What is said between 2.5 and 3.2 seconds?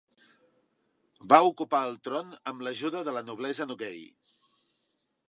amb l'ajuda de